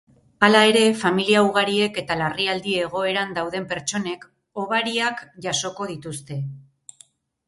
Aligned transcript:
Hala 0.45 0.59
ere, 0.67 0.79
familia 1.01 1.41
ugariek 1.47 1.99
eta 2.01 2.15
larrialdi 2.21 2.73
egoeran 2.85 3.35
dauden 3.35 3.67
pertsonek 3.73 4.25
hobariak 4.63 5.21
jasoko 5.47 5.87
dituzte. 5.93 6.39